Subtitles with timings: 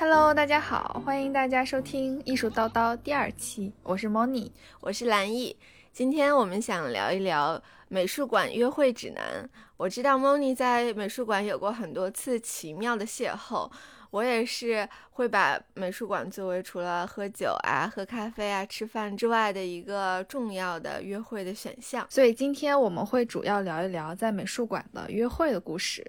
[0.00, 4.50] Hello，大家好，欢迎大家收听《艺术叨叨》第二期，我是 Moni，
[4.80, 5.54] 我是蓝易。
[5.92, 9.46] 今天我们想聊一聊美术馆约会指南。
[9.76, 13.70] 我知道 Moni 在美术馆有过很多次奇妙的邂逅。
[14.10, 14.88] 我也是
[15.20, 22.06] 会把美术馆作为除了喝酒啊、喝咖啡啊、吃饭之外的一个重要的约会的选项。
[22.08, 26.02] 所以今天我们会主要聊一聊在美术馆的约会的故事。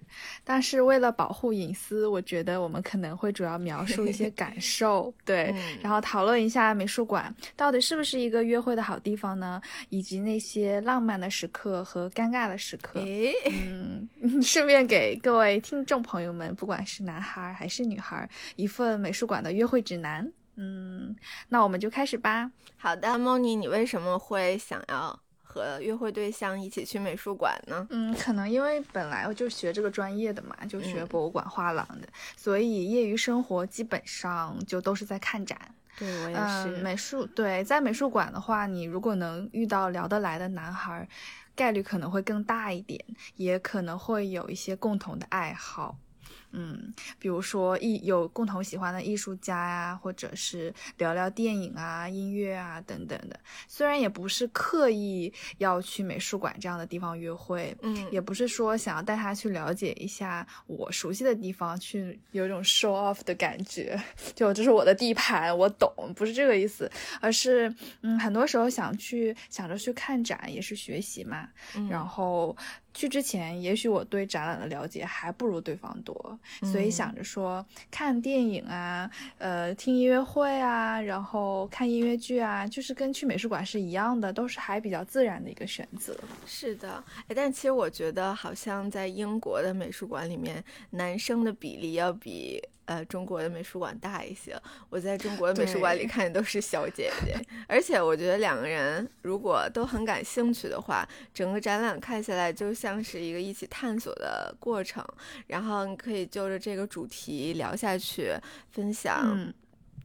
[0.45, 9.61] 但是为了保护隐私，我觉得我们可能会主要描述一些 感受，对，然后讨论一下美术馆到底是不是一个约会的好地方呢？
[9.89, 13.01] 以及那些浪漫的时刻和尴尬的时刻。
[13.01, 14.07] 诶嗯，
[14.41, 17.81] 顺便给各位听众朋友们，不管是男孩还是。
[17.81, 21.15] 女孩一份美术馆的约会指南，嗯，
[21.49, 22.51] 那我们就开始吧。
[22.77, 27.85] 好的，莫妮，你为什么会想要和约会对象一起去美术馆呢？
[27.89, 35.59] 嗯，可能因为本来我就学这个专业的嘛，就学博物馆画廊的，所以业余生活基本上就都是在看展。
[35.97, 36.81] 对我也是。
[36.81, 41.07] 美术对，在美术馆的话，你如果能遇到聊得来的男孩，
[41.53, 43.03] 概率可能会更大一点，
[43.35, 45.97] 也可能会有一些共同的爱好。
[46.51, 53.39] 嗯，比如说艺有共同喜欢的艺术家呀，或者是聊聊电影啊、音乐啊等等的。
[53.67, 64.01] 虽然也不是刻意要去美术馆这样的地方约会，嗯，也不是说想要带他去了解一下我熟悉的地方，去有一种 show off 的感觉，
[64.35, 71.47] 就这是我的地盘，我懂，不是这个意思，而是嗯，很多时候想去想着去看展也是学习嘛，
[71.89, 72.55] 然后。
[72.93, 86.17] 去之前，也许我对展览的了解还不如对方多，所以想着说看电影啊，呃，听音乐会啊，然后看音乐剧啊，就是跟去美术馆是一样的，都是还比较自然的一个选择。
[86.45, 92.61] 是的，哎，但其实我觉得好像在英国的美术馆里面，男生的比例要比。
[92.85, 94.59] 呃，中国的美术馆大一些。
[94.89, 97.35] 我在中国的美术馆里看的都是小姐姐，
[97.67, 105.05] 而且我觉得两个人如果都很感兴趣的话，整个展览看下来就像是一个一起探索的过程。
[105.47, 108.33] 然后你可以就着这个主题聊下去，
[108.71, 109.53] 分享。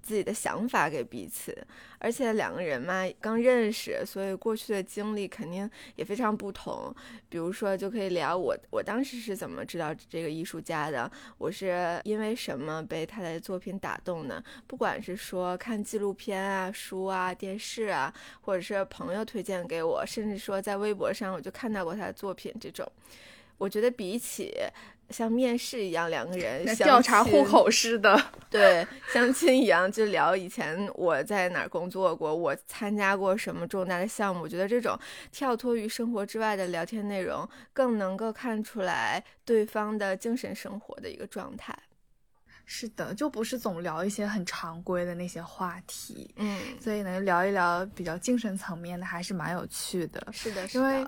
[0.07, 1.53] 自己的想法给彼此，
[1.99, 6.95] 而且两个人嘛刚认识，所以过去的经历肯定也非常不同。
[7.29, 14.43] 比如说，就可以聊我我当时是怎么知道这个艺术家的，我是因为什么被他的作品打动的。
[14.69, 22.87] 不管是说看纪录片啊、书啊、电视啊，或者是朋友推荐给我，甚至说在微博上我就看到过他的作品，这种，
[23.59, 24.55] 我觉得比起。
[25.11, 34.43] 像面试一样，两个人调查户口似的， 对，相亲一样，就聊以前我在哪儿工作过，我参加过什么重大的项目。
[34.43, 34.99] 我觉得这种
[35.31, 41.73] 跳脱于生活之外的聊天内容，更能够看出来对方的精神生活的一个状态。
[42.69, 50.27] 是的，就不是总聊一些很常规的那些话题，嗯，所以呢，聊一聊比较精神层面的，还是蛮有趣的。
[50.33, 51.07] 是的，是因为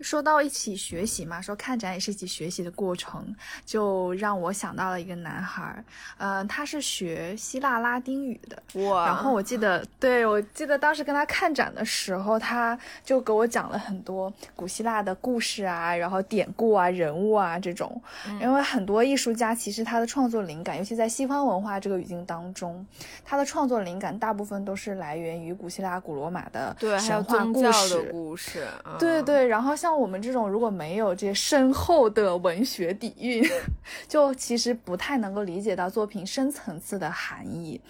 [0.00, 5.82] 说到一起学习嘛，说看展也是一起学习的过程，就让我想到了一个男孩，
[6.18, 9.06] 呃，他是学希腊拉丁语的，哇！
[9.06, 17.98] 然后我记得，对我记得当时跟他看展的时候，他就给我讲了很多古希腊的故事啊，然后典故啊、人物啊这种，
[18.42, 22.84] 因为很多艺术家其实他的创作灵感，尤其在西方文化这个语境当中，
[23.24, 28.10] 他的创作灵感大部分都是来源于古希腊、古罗马的神话故事。
[28.10, 28.66] 故事，
[28.98, 29.46] 对对。
[29.46, 33.42] 然后像我们这种如果没有这些深厚的文学底蕴，
[34.08, 37.80] 就其实不太能够理解到作品深层次的含义。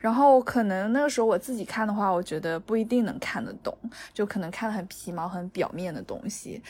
[0.00, 3.72] 然后可能那个时候我自己看的话，我觉得不一定能看得懂，
[4.12, 6.60] 就可能看得很皮毛、很表面的东西。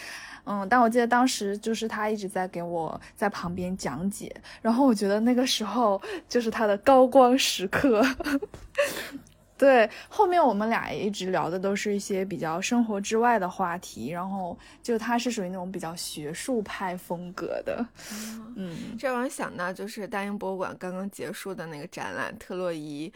[0.48, 4.32] 嗯，但我记得当时就是他一直在给我在旁边讲解，
[4.62, 5.85] 然后我觉得那个时候
[6.28, 8.02] 就是他的高光时刻。
[9.58, 17.86] 对，后面我们俩也一直聊的都是一些比较生活之外的话题，然后就他是属于那种比较学术派风格的。
[18.54, 23.10] 嗯，这让我想到就是大英博物馆刚刚结束的那个展览《特洛伊》。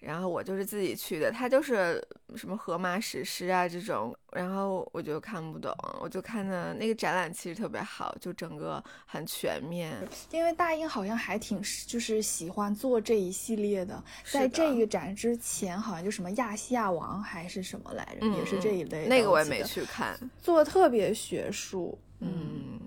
[0.00, 2.00] 然后我就是自己去的，他就是
[2.36, 9.96] 什么荷马史诗啊这种，然后我就看不懂，我就看的那个展览其实特别好，就整个很全面。
[10.30, 19.06] 因为大英好像还挺就是喜欢做这一系列的，在这个展之前好像就什么亚细亚王还是什么来着，也是这一类。
[19.08, 22.78] 那个我也没去看，做的特别学术，嗯。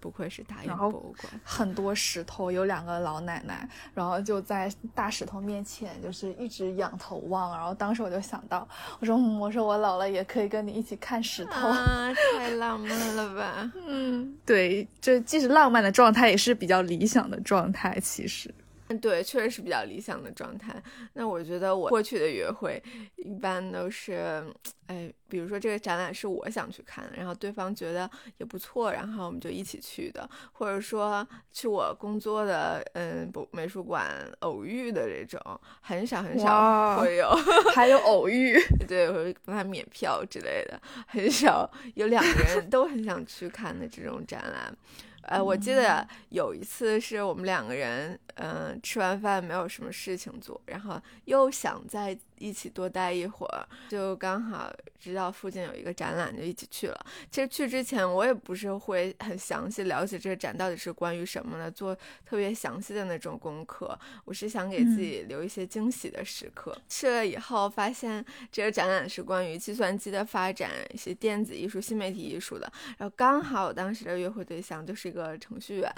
[0.00, 7.56] 不愧是大英博物馆，很多石头，有两个老奶奶，然后就在大石头面前，就是一直仰头望。
[7.56, 8.66] 然后当时我就想到，
[8.98, 13.70] 我说，我说我老了也可以跟你一起看石头啊，太浪漫了吧？
[13.86, 18.52] 嗯， 对，这既是浪漫的状态，也是比较理想的状态，其实。
[18.98, 20.82] 对，确实是比较理想的状态。
[21.12, 22.82] 那我觉得我过去的约会
[23.16, 24.44] 一般都是，
[24.86, 34.08] 哎，比如说这个展览是我想去看，然后对方觉得也不错，然后我们就一起去的，或者说去我工作的嗯不美术馆
[34.40, 37.30] 偶遇的这种，很少很少会有，
[37.74, 38.58] 还有偶遇，
[38.88, 44.76] 对，我会帮他免票之类的，很少有两个人都很想去看的这种展览。
[45.22, 52.18] 呃，我记得有一次是我们两个人，嗯，吃完饭没有什么事情做，然后又想在。
[52.40, 57.06] 一起多待一会儿，就刚好知道附近有一个展览，就一起去了。
[57.30, 61.94] 其实去之前我也不是会很详细了解这个展到底是关于什么的，做
[62.24, 63.96] 特别详细的那种功课。
[64.24, 66.74] 我是想给自己留一些惊喜的时刻。
[66.88, 72.72] 去了以后发现这个展览是关于计算机的发展，一些电子艺术、新媒体艺术的。
[72.96, 75.94] 然后刚好我当时的约会对象就是一个程序员，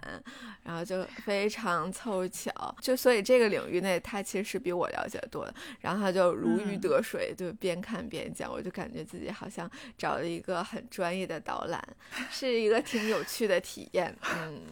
[0.64, 5.54] 然后就非常凑巧，就所以这个领域内他其实是比我了解的多的。
[5.78, 6.31] 然后他就。
[6.34, 11.82] 如鱼得水，就边看边讲，我就感觉自己好像找了一个很专业的导览，
[12.30, 14.16] 是一个挺有趣的体验。
[14.36, 14.62] 嗯，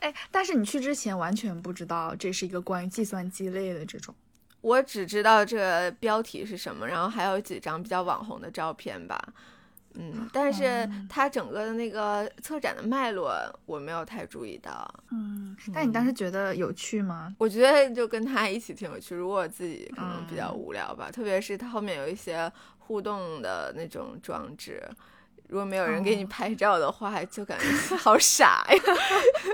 [0.00, 4.14] 哎，但是你去之前完全不知道这是一个关于计算机类的这种，
[4.60, 9.32] 我只知道这标题是什么，然后还有几张比较网红的照片吧。
[10.00, 13.34] 嗯，但是它整个的那个策展的脉络
[13.66, 14.88] 我没有太注意到。
[15.10, 17.34] 嗯，但你当时觉得有趣吗？
[17.36, 19.16] 我觉得就跟他一起挺有趣。
[19.16, 24.80] 如果我自己可能比较无聊吧，特别是他后面有一些互动的那种装置，
[25.48, 27.66] 如果没有人给你拍照的话，就感觉
[27.98, 28.82] 好傻呀。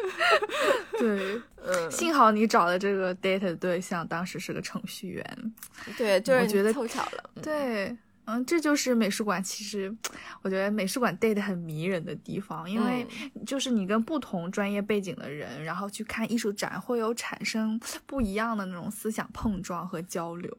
[0.99, 5.55] 对，嗯，幸好你找的这个 date 对象当时是个程序员。
[5.97, 7.31] 对，就是我觉得凑巧了。
[7.43, 7.97] 对。
[8.27, 9.43] 嗯，这就是美术馆。
[9.43, 9.95] 其实，
[10.43, 13.07] 我觉得美术馆 date 很迷人的地方，因为
[13.47, 20.57] 就是你跟不同专业背景的人，然后去看艺术展，会有产生不一样的那种思想碰撞和交流。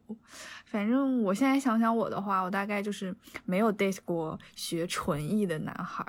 [0.66, 3.16] 反正我现在想想我的话，我大概就是
[3.46, 6.06] 没有 date 过学纯艺的男孩。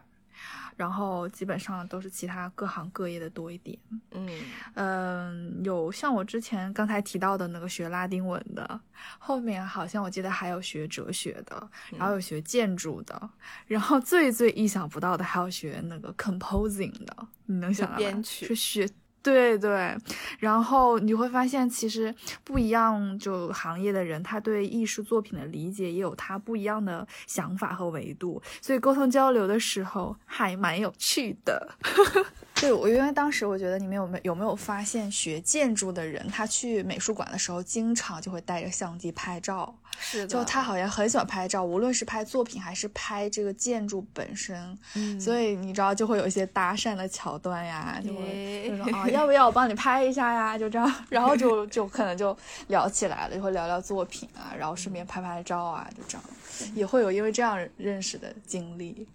[0.77, 3.79] 然后基本上都是其他各行各业的多一点，
[4.13, 4.29] 嗯
[4.75, 8.81] 嗯，有像我之前刚才提到的那个学拉丁文的，
[9.19, 13.31] 后面好像我记得还有学哲学的，然后有学建筑的，
[13.67, 18.47] 然后最最意想不到的还有学那个 composing 的，你能想到编曲。
[18.47, 18.89] 是学。
[19.27, 19.97] 对对，
[20.39, 22.15] 然后你会发现，其实
[22.45, 31.75] 不一样就行业的人，他对艺术作品的理解也有他不一样的想法和维度，所以沟通交流的时候还蛮有趣的。
[32.55, 39.77] 对，我因为当时我觉得你们有没有没有发现，学建筑的人他去美术馆的时候，经常就会带着相机拍照。
[40.01, 44.79] 是的，就他好像很喜欢拍照，无论是拍作品还是拍这个建筑本身。
[44.95, 50.57] 嗯，所以你知道就会有一些搭讪的桥段呀，就会就说啊，要不要我帮你拍一下呀？
[50.57, 52.37] 就这样， 然后就就可能就
[52.69, 56.25] 聊起来了，就会聊聊作品啊，然后顺便拍拍照啊，就这样，
[56.77, 59.07] 也会有因为这样认识的经历。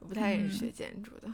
[0.00, 1.28] 我不太认识学建筑的，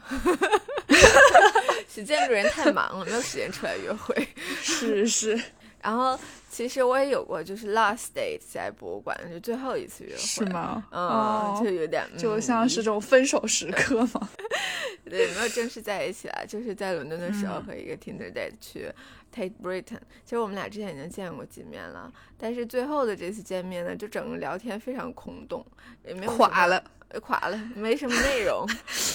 [1.87, 4.27] 学建筑人太忙了，没有时间出来约会。
[4.59, 5.39] 是是，
[5.85, 10.83] 然后其实我也有过，就是 last date 在博物馆，就最后一次约会，是吗？
[10.89, 14.29] 嗯，就有点，就像是这种分手时刻嘛。
[15.07, 18.91] 对，没有正式在一起啊，就是在伦敦的时候和一个 Tinder date 去
[19.31, 19.99] Tate Britain。
[20.23, 25.63] 其实我们俩之前已经见过几面了，但是最后的这次见面呢，就整个聊天非常空洞，
[26.03, 26.83] 也没有垮了。
[27.19, 28.65] 垮了，没什么内容，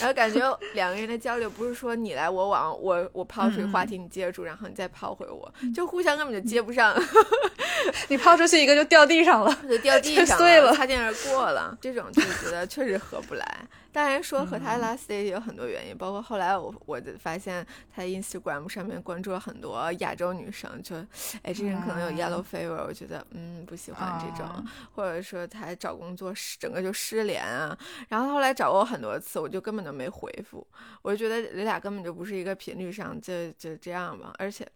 [0.00, 6.94] 然后感觉两个人的交流不是说你来我往，我我抛出一个话题你接住，然后你再抛回我，就互相根本就接不上。
[8.08, 13.58] 你抛出去一个就掉地上了， 就掉地上碎了，擦肩而过了，这种就觉得确实合不来。
[13.92, 20.94] 当然说和他 last day 有很多原因，包括后来我我发现他 Instagram 上面关注了很多亚洲女生，就
[21.42, 24.64] 哎这人可能有 yellow fever，我觉得嗯不喜欢这种，
[24.94, 27.76] 或者说他找工作失整个就失联啊，
[28.08, 30.66] 然后后来找过我很多次，我就根本就没回复，
[31.02, 34.32] 我就觉得你俩根本就不是一个频率上，就就这样吧。
[34.38, 34.66] 而且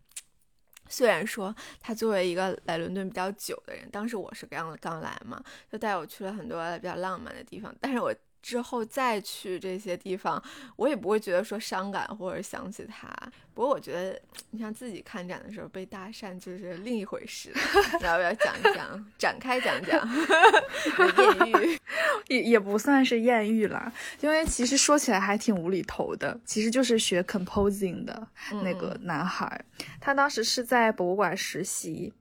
[0.88, 8.14] 虽然说他作为一个来伦敦比较久的人，当时我是刚刚来嘛，就带我去了很多比较浪漫的地方，但是我。
[8.44, 10.38] 之后再去这些地方，
[10.76, 13.10] 我也不会觉得说伤感或者想起他。
[13.54, 17.50] 不过我觉得，你像自己看展的时候被搭讪就是另一回事。
[18.02, 20.06] 要不要讲一讲，展开讲讲？
[21.16, 21.80] 艳遇
[22.34, 26.38] 也也不算是艳遇啦，因为其实说起来还挺无厘头的。
[26.44, 28.26] 其实就是学 composing 的
[28.62, 29.64] 那个男孩，
[30.00, 32.12] 他当时是在博物馆实习。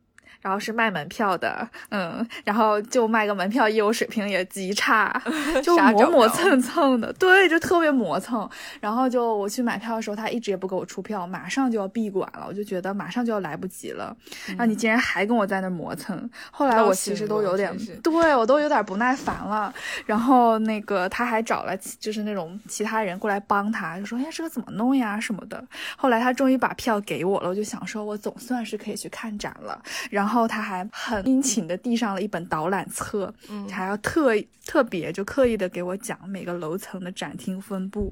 [0.43, 5.21] 然后是卖门票的，嗯，然后就卖个门票，业务水平也极差，
[5.63, 8.47] 就磨磨蹭蹭的，对，就特别磨蹭。
[8.81, 14.15] 然后就我去买票的时候，他一直也不给我出票，马上就要闭馆了，我就觉得马上就要来不及了。
[14.47, 17.73] 然后你竟然还跟我在那磨蹭，后来我其实都有点，
[18.03, 19.73] 对我都有点不耐烦了。
[20.05, 25.63] 然后那个他还找了就是那种其他人过来帮他，就说哎这个怎么弄呀什么的。
[25.95, 29.81] 后来他终于把票给我了，我就想说我总算是可以去看展了。
[30.09, 34.31] 然后他还很殷勤的递上了一本导览册，嗯，还要特
[34.65, 38.11] 特别就刻意的给我讲每个楼层的展厅分布，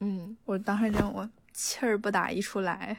[0.00, 2.96] 嗯，我当时就我气儿不打一处来。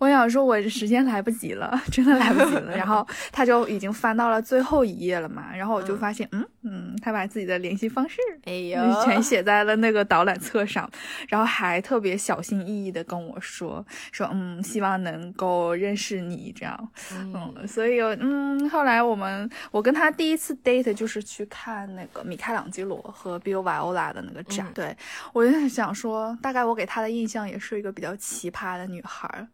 [0.00, 2.76] 我想说，我时间来不及了，真的来不及了。
[2.76, 10.90] 然后他就已经翻到了最后一页了嘛，然后我就发现，嗯嗯，他把自己的联系方式，哎呦，全写在了那个导览册上，
[11.28, 24.96] 然后还特别小心翼翼的跟我说，说嗯，希望能够认识你这样，嗯，所以嗯，后来我们我跟他第一次 date 就是去看那个米开朗基罗和 Bill Viola 的那个展，对
[25.32, 29.48] 我就想说，大概我给他的印象也是一个比较奇葩的女孩。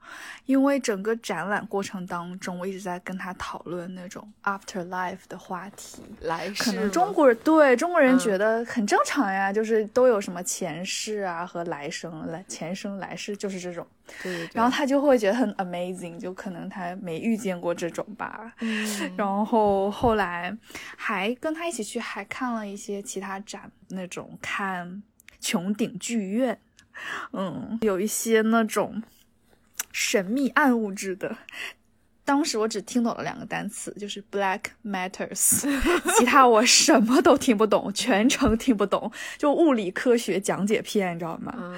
[0.46, 6.64] 因为整个展览过程当中，我一直在跟她讨论那种 after life 的话题，来世。
[6.64, 13.86] 可能中国人对中国人觉得很正常呀，就是都有什么前世啊和来生，来前生来世就是这种。
[14.20, 14.48] 对。
[14.52, 18.52] 然后她就会觉得很 amazing，就可能她没遇见过这种吧。
[18.58, 19.14] 嗯。
[19.16, 20.54] 然后后来
[20.96, 25.02] 还跟她一起去，还看了一些其他展，那种看
[25.40, 26.58] 穹顶剧院，
[27.32, 29.02] 嗯，有一些那种。
[29.94, 31.36] 神秘暗物质的，
[32.24, 35.66] 当时我只听懂了两个单词，就是 black matters，
[36.16, 41.74] 其他我什么都听不懂，全程听不懂，就物理科学讲解片，你知道吗？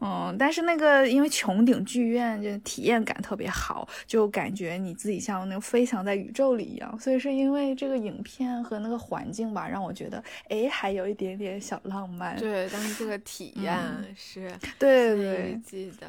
[0.00, 12.36] 嗯，但是那个因为穹顶剧院就体验感特别好，就感觉你自己像那个飞翔在宇宙里一样，所以是因为这个影片和那个环境吧，让我觉得哎，还有一点点小浪漫。
[12.38, 13.78] 对，但是这个体验
[14.14, 16.06] 是，对对，记得。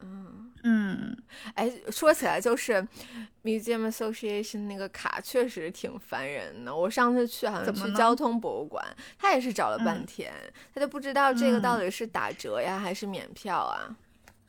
[0.00, 1.16] 嗯嗯，
[1.54, 2.86] 哎，说起来就是
[3.44, 6.74] Museum Association 那个卡确实挺烦人的。
[6.74, 8.84] 我上次去好像去交通博物馆，
[9.18, 10.32] 他也是找了半天，
[10.74, 13.96] 他就不知道这个到底是打折呀还是免票啊？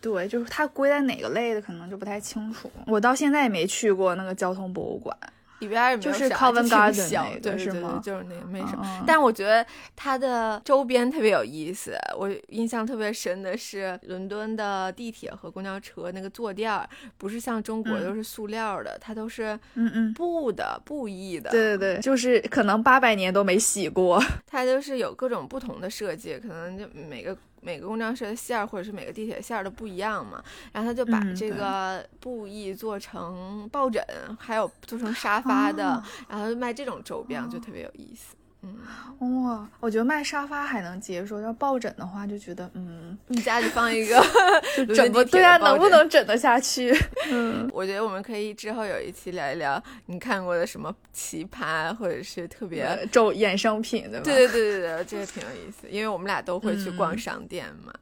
[0.01, 2.71] 对，就是它归在哪个类的，可能就不太清楚。
[2.87, 5.17] 我到现在也没去过那个交通博物馆。
[5.59, 8.01] 里边也没有啥，小，对，是吗？
[8.03, 9.03] 就是那个没什么。
[9.05, 11.93] 但我觉得它的周边特别有意思。
[12.17, 16.87] 我印象特别深的是伦敦的地铁和公交车那个坐垫儿，
[17.17, 21.49] 不是像中国都是塑料的，它都是嗯嗯布的布艺的。
[21.49, 24.23] 对对对，就是可能八百年都没洗过。
[24.47, 27.37] 它就是有各种不同的设计，可能就每个。
[27.61, 34.03] 每个公交车的线儿或者是每个地铁线儿都不一样嘛，然后他就把这个布艺做成抱枕，
[34.39, 38.35] 还有做成沙发的，然后卖这种周边就特别有意思。
[38.61, 44.21] 嗯，哇，我觉得卖沙发还能接受，要抱枕的话就觉得，嗯，你家里放一个
[44.75, 46.93] 就枕不对啊，能不能枕得下去？
[47.31, 54.23] 嗯，我觉得我们可以之后有一期聊一聊你看过的什么奇葩或者是特别周衍生品，对吧？
[54.25, 57.93] 对对对对对，这个挺有意思，因为我们俩都会去逛商店嘛。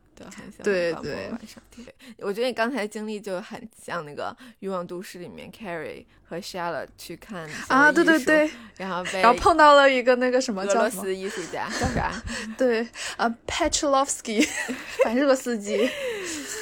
[0.63, 1.85] 对对，晚上对，
[2.19, 12.11] 我觉得你刚才经历就很像那个《欲望都市》里面 Carrie 和 Charlotte 去看啊，对对对，然后然后碰到了一个那个什么俄罗斯艺术家叫啥？
[12.57, 14.47] 对，呃，Petrovsky，
[15.03, 15.89] 反正是个司机。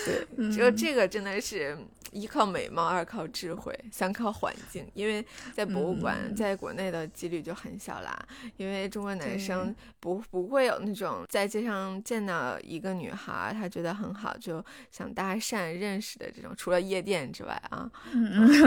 [0.06, 1.78] 对，就这个真的是。
[2.16, 4.90] 一靠美貌，二靠智慧，三靠环境。
[4.94, 8.26] 因为在博物馆，在国内的几率就很小啦。
[8.56, 18.62] 因为中国男生不不会有那种在街上见到一个女孩，他觉得很好，就想搭讪认识的这种，除了夜店之外啊，嗯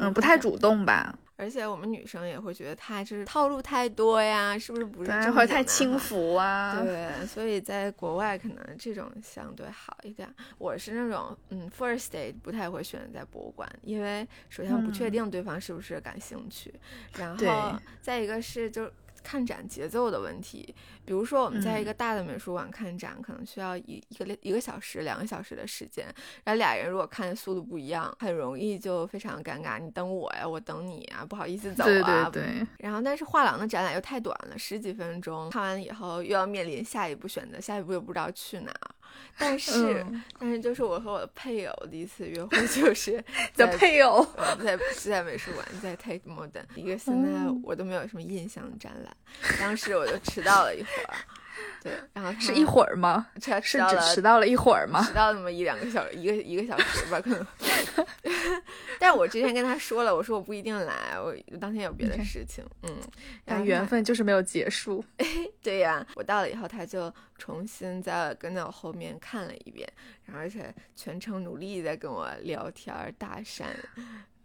[0.00, 1.16] 嗯，不太主动吧。
[1.36, 5.30] 而且我们女生也会觉得他就是套路太多呀，是不是不是？
[5.30, 6.80] 或者太轻浮啊？
[6.82, 10.28] 对，所以在国外可能这种相对好一点。
[10.58, 16.74] 我是那种嗯，first date 不太会选择在博物馆，因为首先不确定对方是不是感兴趣，
[17.18, 18.90] 然后再一个是就。
[19.26, 20.72] 看展节奏的问题，
[21.04, 26.06] 比如说我们在一个大的美术馆看展，可能需要一一个一个小时、两个小时的时间，
[26.44, 29.80] 然后俩人如果看的速度不一样，很容易就非常尴尬。
[29.80, 32.30] 你等我呀，我等你啊，不好意思走啊。
[32.30, 32.66] 对对对。
[32.78, 38.72] 然后，但是画廊的展览又太短了，十几分钟，看完了以后又要面临下一步选择，下一步又不知道去哪。
[39.38, 40.04] 但是，
[40.38, 44.24] 但是就是我和我的配偶第一次约会就是在配偶
[44.64, 47.28] 在在美术馆，在 Tate Modern 一个现在
[47.62, 49.16] 我都没有什么印象的展览。
[49.60, 51.14] 当时我就迟到了一会儿，
[51.82, 53.26] 对，然后是一会儿吗？
[53.40, 55.02] 他是只迟到了迟到了一会儿吗？
[55.06, 57.46] 迟到那么一两个小时一个一个小时吧，可能。
[58.98, 62.90] 但是我之前跟他说了，我说我不一定来，我当天有别的事情，嗯，
[63.44, 65.04] 然但后缘分就是没有结束。
[65.62, 69.88] 对呀，我到了以后，他就重新在跟在我后面看了一遍，
[70.24, 73.64] 然后而且全程努力在跟我聊天儿搭讪，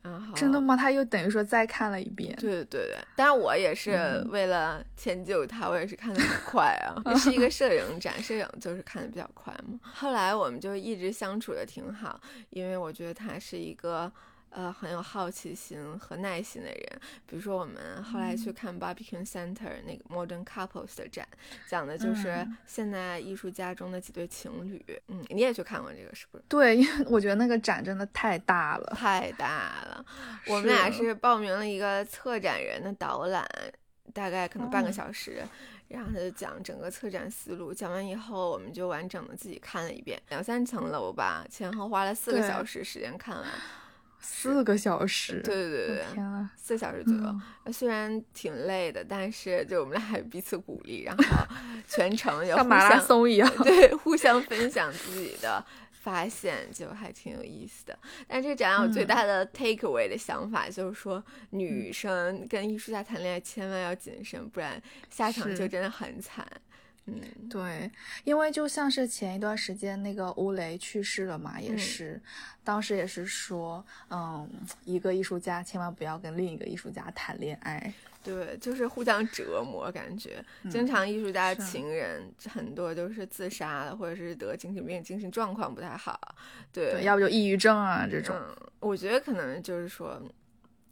[0.01, 0.75] 然后真的吗？
[0.75, 2.35] 他又等于说再看了一遍。
[2.37, 6.95] 对对对对，当然我也是嗯为了迁就他，我也是看的很快啊。
[7.05, 9.79] 这是一个摄影展，摄影就是看的比较快嘛。
[9.81, 14.11] 后来我们就一直相处的挺好，因为我觉得他是一个。
[14.51, 21.25] 呃，很有好奇心和耐心的人，比如说我们后来嗯去看 Barbecue Center 那个 Modern Couples 的展，
[21.67, 24.83] 讲的就是嗯现代艺术家中的几对情侣。
[25.07, 26.43] 嗯，你也去看过这个是不是？
[26.49, 28.93] 对，因为我觉得那个展真的太大了。
[28.95, 30.05] 太大了。
[30.47, 33.47] 我们俩是是报名了一个策展人的导览，
[34.13, 35.41] 大概可能半个哦小时。
[35.87, 43.45] 然后他就讲整个策展思路，讲完以后我们就完整的自己看了一遍，两三层楼吧，前后花了四个小时时间看完。
[44.21, 45.41] 四个小时。
[45.43, 46.49] 对对对天啊！
[46.55, 47.71] 四小时左右。
[47.73, 51.23] 虽然挺累的，但是就我们俩还彼此鼓励，然后
[51.87, 53.51] 全程也互像马拉相松一样。
[53.63, 57.97] 对，互相分享自己的发现，就还挺有意思的。
[58.27, 66.45] 但这展览我最嗯大的 take away 的想法就是说，女生跟艺术家谈恋爱千万要谨慎，不然下场就真的很惨。
[66.49, 66.61] 嗯，
[67.49, 67.89] 对，
[68.23, 72.21] 因为就像是前一段时间那个乌雷去世了嘛，也嗯是，
[72.63, 74.47] 当时也是说，嗯，
[74.85, 77.93] 一个艺术家千万不要跟另一个艺术家谈恋爱。
[78.23, 86.35] 对，就是互相折磨，感觉经嗯常艺术家的情人很多都是自杀了，或者是得精神病，精神状况不太好。
[86.71, 88.35] 对，对，要不就抑郁症啊这种。
[88.37, 90.21] 嗯，我觉得可能就是说，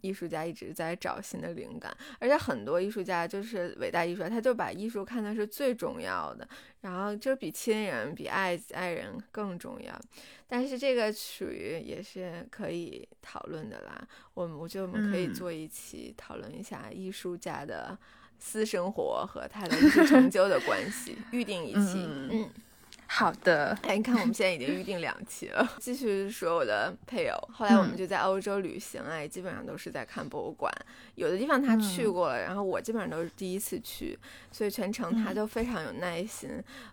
[0.00, 6.48] 艺术家一直在找新的灵感，而且很多艺术家就是伟大艺术家，他就把艺术看的是最重要的，
[6.80, 10.00] 然后就比亲人、比爱爱人更重要。
[10.46, 14.06] 但是这个属于也是可以讨论的啦。
[14.34, 17.98] 我们我觉得我们可以嗯做一期讨论一下艺术家的。
[18.42, 21.98] 私生活和他的艺术成就的关系，预定一期。
[21.98, 22.50] 嗯嗯，
[23.12, 25.68] 好的， 哎，你看我们现在已经预定两期了。
[25.80, 30.72] 继续说我的配偶，后来我们嗯就在欧洲旅行，哎，基本上都是在看博物馆。
[31.16, 34.16] 有的地方他去嗯过了，然后我基本上都是第一次去，
[34.52, 36.48] 所以全程他嗯都非常有耐心，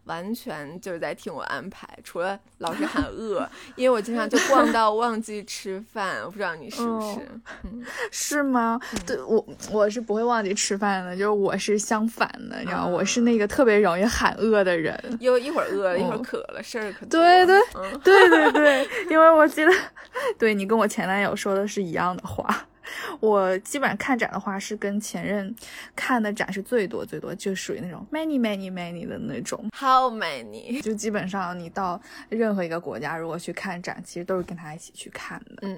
[0.06, 6.22] 完全就是在听我安排，除了老是喊饿， 因为我经常就逛到忘记吃饭。
[6.26, 7.20] 我不知道你是不是？
[7.20, 7.22] 哦
[7.63, 8.80] 嗯，是吗？
[9.06, 14.98] 对我我是不会忘记吃饭的，就是我是相反的，你知道，我是那个特别容易喊饿的人。
[15.22, 17.20] 又一会儿饿会儿哦渴了，事儿可多。
[17.20, 19.72] 对对嗯，对对对，因为我记得，
[20.39, 22.67] 对你跟我前男友说的是一样的话。
[23.20, 25.54] 我基本上看展的话，是跟前任
[25.93, 29.70] 看的展是最多最多，就属于那种 many many many 的那种。
[29.78, 30.80] How many？
[30.82, 35.56] 就基本上你到任何一个国家，如果去看展，其实都是跟他一起去看的。
[35.63, 35.78] 嗯，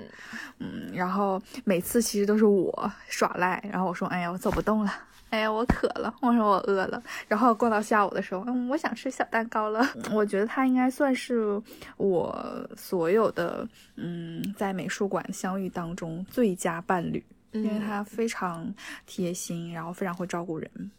[0.60, 4.94] 嗯，然后每次其实都是我耍赖，然后我说，哎呀，我走不动了。
[5.30, 9.86] 哎呀，我渴了，我说我饿了，然后逛到下午的时候，嗯，我想吃小蛋糕了。
[10.12, 11.62] 我觉得他应该算是
[11.98, 18.74] 我所有的嗯在美术馆相遇当中最佳伴侣，因为嗯他非常
[19.06, 20.92] 贴心，然后非常会照顾人。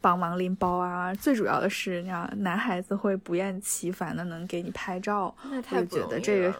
[0.00, 6.56] 帮忙拎包啊，最主要的是，那样男孩子会不厌其烦的能给你拍照，那太就觉得这个了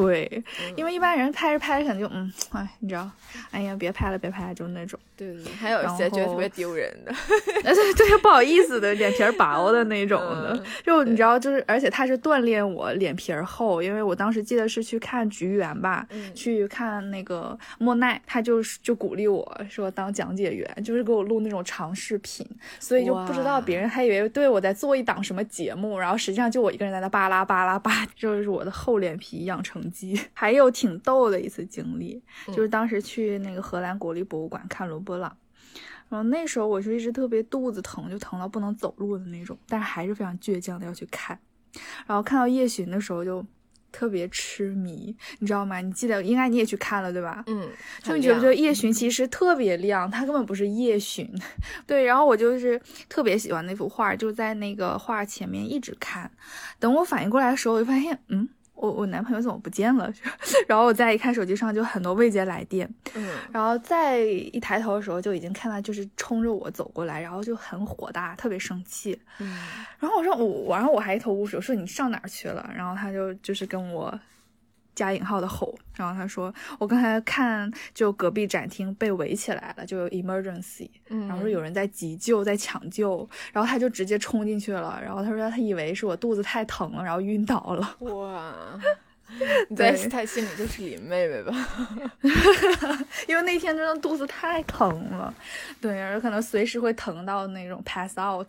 [0.00, 0.42] 对，
[0.76, 3.10] 因嗯为一般人拍着拍着可能就嗯，哎，你知道，
[3.50, 7.12] 哎呀，别拍了，别拍了，就那种，对对，对还有一些觉得特别丢人的。
[7.64, 22.46] 哎，对对，不好意思的，脸皮儿薄的那种的，嗯就你知道，就是而且他是锻炼我脸皮儿厚，因为我当时记得是去看菊园吧，嗯去看那个莫奈，他就是就鼓励我说当讲解员，就是给我录那种长视频，
[22.78, 30.20] 所以就不知道别人还以为对我在做一档什么节目，然后实际上就我一个人在那巴拉巴拉巴，这就是我的厚脸皮养成记。
[30.34, 35.36] 还有挺逗的一次经历，就是当时去那个荷兰国立博物馆看伦勃朗。
[36.08, 41.38] 然后那时候我就一直特别肚子疼，就疼到不能走路的那种，但是还是非常倔强的要去看。
[42.06, 43.44] 然后看到夜巡的时候就
[43.90, 45.80] 特别痴迷，你知道吗？
[45.80, 47.42] 你记得应该你也去看了对吧？
[47.48, 47.68] 嗯，
[48.02, 50.08] 就你觉不觉得夜巡其实特别亮？
[50.08, 51.28] 它根本不是夜巡，
[51.86, 52.04] 对。
[52.04, 56.30] 然后我就是特别喜欢那幅画，就在那个画前面一直看。
[56.78, 60.12] 等我反应过来的时候，我就发现，嗯，我我男朋友怎么不见了？
[60.68, 69.18] 然后我再一看手机上就很多未接来电，嗯然后再一抬头的时候就已经看到就是冲着我走过来，然后就很火大，特别生气。
[69.38, 69.58] 嗯
[69.98, 72.68] 然后我说我，我然后我还一头雾水，我说你上哪儿去了？
[72.76, 74.18] 然后他就就是跟我
[74.96, 75.72] 加引号的吼。
[75.94, 85.00] 然后他说，我刚才看就隔壁展厅被围起来了，就有 emergency，然后说有人在急救，在抢救，然后他就直接冲进去了。
[85.00, 87.96] 然后他说他以为是我肚子太疼了，然后晕倒了。
[88.00, 88.52] 哇。
[89.68, 91.52] 你在他心里就是林妹妹吧，
[93.26, 95.34] 因为那天真的肚子太疼了，
[95.80, 98.48] 对，而可能随时会疼到那种 pass out，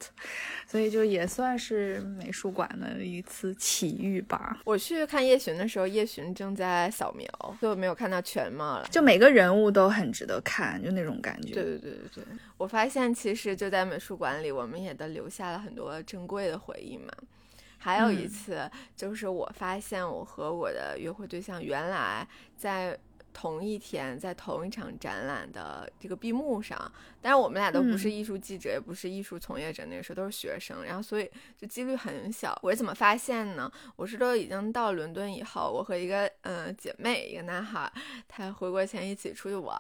[0.68, 4.60] 所以就也算是美术馆的一次奇遇吧。
[4.66, 7.28] 我去看叶巡的时候，叶巡正在扫描，
[7.62, 8.88] 就没有看到全貌了。
[8.92, 11.54] 就每个人物都很值得看，就那种感觉。
[11.54, 12.24] 对对对对对，
[12.58, 17.12] 我发现其实就在美术馆里，我们也都留下了很多珍贵的回忆嘛。
[17.78, 22.98] 还有一次，就是我发现我和我的约会对象原来在。
[23.40, 32.58] 同一天在同一场展览的这个闭幕上，但是我们俩都不是艺术记者，也不是艺术从业者，那个时候都是学生，然后所以就几率很小。
[32.64, 33.72] 我是怎么发现呢？
[33.96, 37.94] 我是都已经到伦敦以后，我和一个嗯姐妹，一个男孩，
[38.28, 39.80] 他回国前一起出去玩，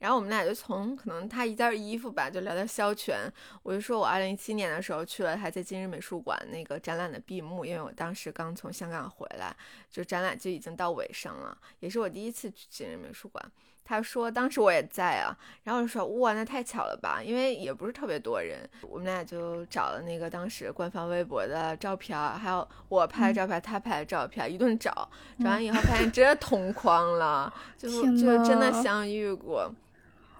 [0.00, 3.20] 然后我们俩就从可能他一件衣服吧，就聊到肖全，
[3.62, 9.56] 我就说我二零一七年的时候去了他在今日美术馆那个展览的闭幕，因为我当时刚从香港回来，
[9.90, 12.97] 就展览就已经到尾声了，也是我第一次去今日。
[12.98, 13.42] 美术馆，
[13.84, 25.08] 他说当时我也在啊，然后就说哇，那太巧了吧，因为也不是特别多人，我们俩就找了那个当时官方微博的照片，还有我拍的照片，他拍的照片，一顿找，
[25.40, 29.72] 找完以后发现真的同框了，就就真的相遇过，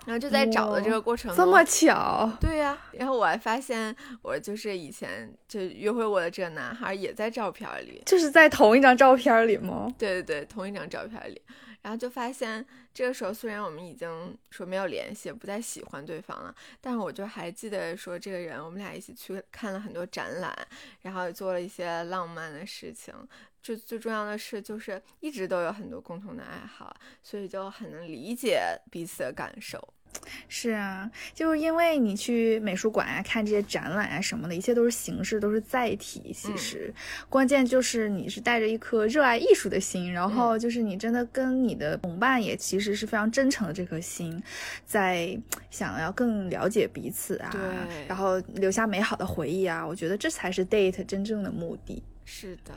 [0.05, 9.93] 然后就在找的这个过程中，这么巧，对呀，然后我还发现我就是以前就约会过的这个男孩也在照片里，就是在同一张照片里吗？
[9.97, 11.41] 对对对，同一张照片里。
[11.83, 20.57] 然后就发现，这个时候虽然我们已经说没有联系，不再喜欢对方了，但是我就还记得说这个人，我们俩一起去看了很多展览，
[21.03, 23.15] 然后做了一些浪漫的事情。
[23.61, 28.61] 最最重要的是，就是一直都有很多共同的爱好，所以就很能理解
[28.91, 29.83] 彼此的感受。
[30.49, 36.33] 是啊，就是因为你去美术馆啊，看这些展览啊什么的，一切都是形式，都是载体。
[36.33, 36.93] 其实
[37.29, 44.43] 关键就是你是带着一颗热爱艺术的心，然后就是你真的跟你的同伴也其实是非常真诚的这颗心，
[44.87, 45.39] 在
[45.71, 47.55] 想要更了解彼此啊，
[48.07, 49.87] 然后留下美好的回忆啊。
[49.87, 52.03] 我觉得这才是 date 真正的目的。
[52.25, 52.73] 是的，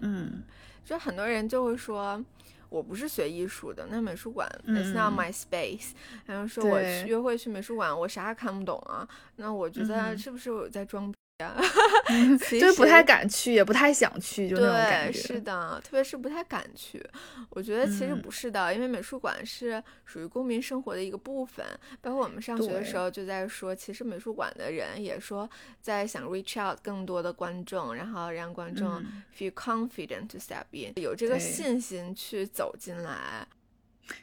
[0.00, 0.42] 嗯，
[0.84, 2.24] 就很多人就会说。
[2.72, 5.90] 我不是学艺术的，那美术馆 it's not my space。
[6.24, 9.06] 然后说我去约会去美术馆，我啥也看不懂啊。
[9.36, 11.12] 那我觉得是不是我在装？
[12.50, 15.18] 就是不太敢去，也不太想去，就那种感觉。
[15.18, 17.04] 是的，特别是不太敢去。
[17.50, 21.64] 我觉得其实不是的，因为美术馆是属于公民生活的一个部分。
[22.00, 25.48] 包括我们上学的时候就在说，其实美术馆的人也说
[25.80, 29.02] 在想 reach out 更多的观众，然后让观众
[29.36, 33.46] feel confident to step in，有这个信心去走进来，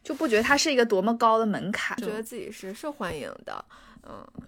[0.04, 3.66] 就不觉得它是一个多么高的门槛，觉得自己是受欢迎的。
[3.70, 3.76] 嗯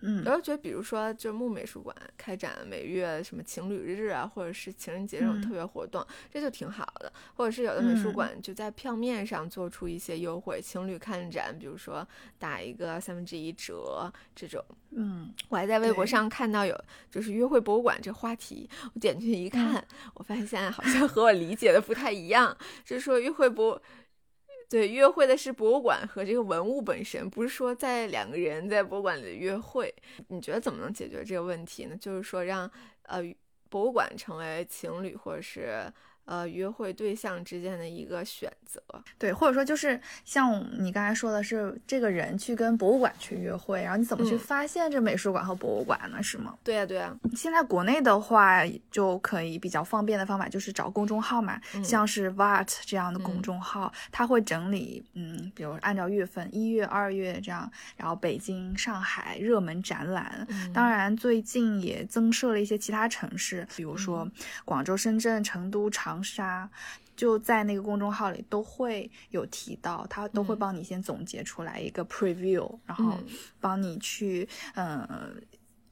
[0.01, 7.11] 嗯，然后觉得，比如说，就木美术馆开展每月什么情侣日啊，或者是情人节这种特别活动，这就挺好的。
[7.35, 12.07] 或者是有的美术馆就在票面上做出一些优惠，情侣看展，比如说
[12.39, 14.63] 打一个三分之一折这种。
[14.91, 16.77] 嗯，我还在微博上看到有
[17.09, 19.85] 就是约会博物馆这话题，我点进去一看，
[20.15, 23.81] 我发现好像和我理解的不太一样，就是说约会博。
[24.71, 29.93] 对，约会的是博物馆和这个文物本身，不是说在两个人在博物馆里约会。
[30.29, 31.97] 你觉得怎么能解决这个问题呢？
[31.97, 32.71] 就是说让
[33.03, 33.21] 呃
[33.67, 35.91] 博物馆成为情侣或者是。
[36.25, 38.81] 呃，约会对象之间的一个选择，
[39.17, 46.21] 对，或者说就是像你刚才说的是，这个人去跟博物馆去约会，然后你怎么去发现这美术馆和博物馆呢？
[46.23, 46.55] 是吗？
[46.63, 47.13] 对呀，对呀。
[47.35, 64.25] 现在国内的话，就可以比较方便的方法就是找公众号嘛，像是 Vart 这样的公众号，它会整理，嗯，比如按照月份，一月、二月这样，然后北京、上海热门展览，当然最近也增设了一些其他城市，比如说
[64.63, 66.10] 广州、深圳、成都、长。
[66.11, 66.69] 长沙
[67.15, 73.17] 就在那个公众号里都会有提到，他都会帮你先总结出来一个 preview，然后
[73.59, 75.41] 帮你去嗯。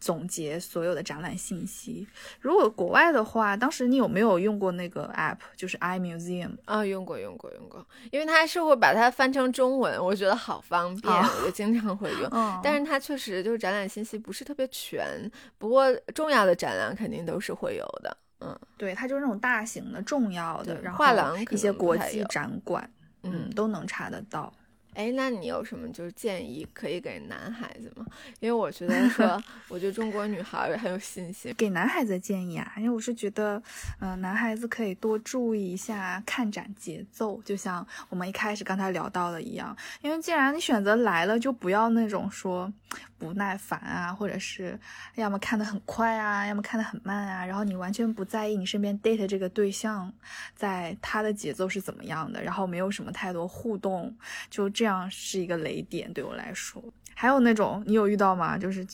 [0.01, 2.07] 总结所有的展览信息。
[2.39, 6.85] 如果国外的话，当时你有没有用过那个 app，就是 iMuseum 啊？
[6.85, 7.85] 用过，用过，用过。
[8.09, 12.31] 因为它是会把它翻成中文，我觉得好方便，我就经常会用。
[12.63, 18.17] 但是它确实就是展览信息不是特别全，不过重要的展览肯定都是会有的。
[18.39, 21.05] 嗯，对，它就是那种大型的、重要的，然后
[21.51, 22.89] 一些国际展馆，
[23.23, 24.51] 嗯，都能查得到。
[24.95, 28.05] 哎，那你有什么就是建议可以给男孩子吗？
[28.39, 31.53] 因为我觉得说， 我觉得中国女孩很有信心。
[31.57, 33.61] 给男孩子建议啊，因为我是觉得，
[34.01, 39.73] 嗯，男孩子可以多注意一下看展节奏，就像我们一开始刚才聊到的一样。
[40.01, 42.69] 因为既然你选择来了，就不要那种说
[43.17, 44.77] 不耐烦啊，或者是
[45.15, 50.11] 要么看得很快啊，要么看得很慢啊，然后你完全不在意你身边 date 这个对象
[50.55, 54.13] 在他的节奏是怎么样的，然后没有什么太多互动，
[54.49, 54.88] 就这样。
[55.09, 56.83] 是一个雷点，对我来说。
[57.15, 58.57] 还有那种你有遇到吗？
[58.57, 58.85] 就是，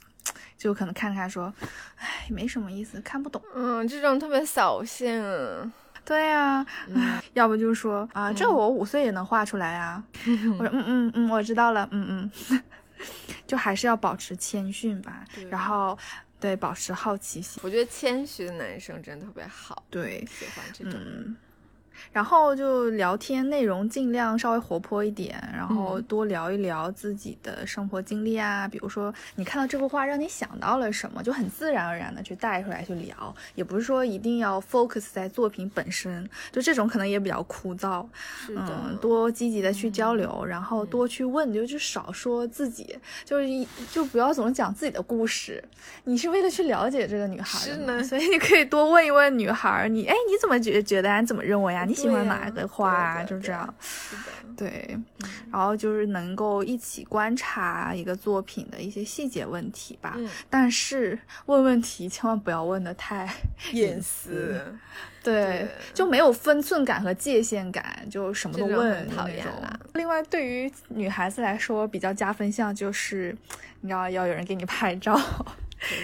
[0.57, 1.53] 就可能看看说，
[1.97, 3.41] 哎，没什么意思，看不懂。
[3.53, 5.71] 嗯，这种特别扫兴。
[6.03, 6.65] 对呀，
[7.33, 10.03] 要不就说啊，这我五岁也能画出来啊。
[10.57, 12.61] 我说嗯嗯嗯，我知道了，嗯嗯。
[13.45, 15.95] 就还是要保持谦逊吧，然后
[16.39, 17.59] 对，保持好奇心。
[17.63, 20.99] 我觉得谦虚的男生真的特别好，对，喜欢这种。
[22.11, 38.05] 然后就聊天内容尽量稍微活泼一点，然后多聊一聊自己的生活经历啊，比如说你看到这幅画让你想到了什么，就很自然而然的去带出来去聊，也不是说一定要 focus 在作品本身，就这种可能也比较枯燥。
[38.49, 45.63] 嗯，多积极的去交流，然后多去问，就就少说自己，就是一就不要总是讲自己的故事。
[46.03, 51.21] 你是为了去了解这个女孩的，所以你可以多问一问女孩，你哎你怎么觉觉得？
[51.21, 51.84] 你怎么认为啊？
[51.85, 51.95] 你？
[51.95, 53.23] 喜欢哪个花啊？
[53.23, 53.73] 就这样，
[54.55, 54.97] 对，
[55.51, 60.17] 然后就是能够一起观察一个作品的一些细节问题吧。
[60.49, 61.17] 但是
[61.47, 63.27] 问问题千万不要问的太
[63.73, 64.61] 隐私，
[65.23, 69.79] 对，就没有分寸感和界限感，就什么都问，讨厌了。
[69.93, 73.35] 另外，对于女孩子来说，比较加分项就是，
[73.81, 75.19] 你知道要有人给你拍照。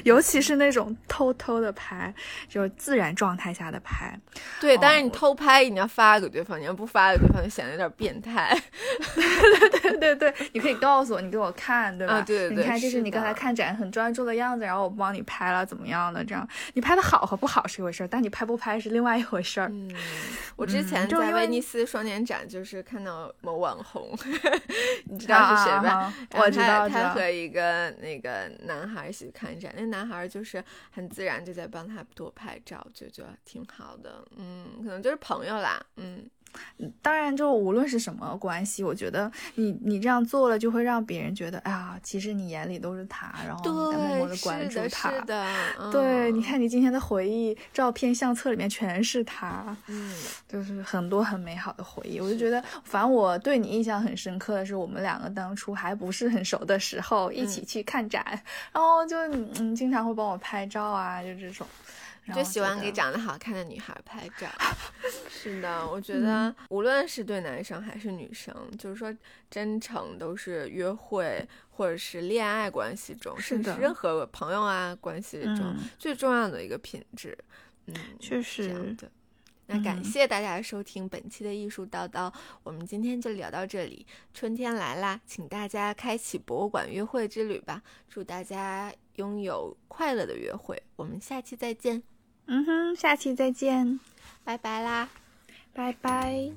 [0.03, 2.13] 尤其是那种偷偷的拍，
[2.47, 4.19] 就是自然状态下的拍。
[4.60, 8.57] 对，但是你偷拍，你要发给对方，你要不发给对方，就显得有点变态。
[9.15, 12.21] 对对对对对，你可以告诉我，你给我看，对吧？
[12.21, 12.58] 对对对。
[12.58, 16.24] 你看，这是你刚才看展很专注的样子，然后我帮你拍了，怎么样的？
[16.24, 19.67] 这样，你拍的好和不好是一回事儿，但你拍不拍是另外一回事儿。
[19.71, 19.91] 嗯，
[20.56, 24.10] 我之前在威尼斯双年展，就是看到某网红，
[25.06, 26.13] 你知道是谁吧？
[26.36, 29.74] 我知道，他和一个那个男孩一起看展。
[29.76, 36.30] 那男孩就是很自然就在帮他多拍照，就觉得挺好的，嗯，可能就是朋友啦，嗯。
[37.01, 45.11] 当然，就无论是什么关系，我觉得你你这样做了，就会让别人觉得，哎呀，其实你眼里都是他，然后你在默默的关注他。
[45.11, 45.45] 是的，
[45.91, 50.15] 对，你看你今天的回忆照片、相册里面全是他，嗯，
[50.47, 52.19] 就是很多很美好的回忆。
[52.19, 58.25] 我就觉得，反正我对你印象很深刻的是，我们两个当初还不是很熟的时候，一起去看展，
[58.71, 59.17] 然后就
[59.59, 61.65] 嗯，经常会帮我拍照啊，就这种。
[62.34, 64.47] 就喜欢给长得好看的女孩拍照，
[65.27, 69.13] 是的，我觉得无论是对男生还是女生，就是说
[69.49, 77.38] 真诚都是约会或者是恋爱关系中，甚至任何朋友啊关系中最重要的一个品质。
[77.88, 79.12] 嗯，确实这样的。
[79.67, 82.31] 那感谢大家收听本期的艺术叨叨，
[82.62, 84.05] 我们今天就聊到这里。
[84.34, 87.81] 春天来啦，请大家开启博物馆约会之旅吧！
[88.10, 92.03] 祝大家拥有快乐的约会，我们下期再见。
[92.47, 93.99] 嗯哼，下期再见，
[94.43, 95.08] 拜拜啦，
[95.73, 96.51] 拜拜。